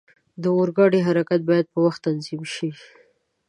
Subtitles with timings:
[0.41, 2.69] د اورګاډي حرکت باید په وخت تنظیم شي.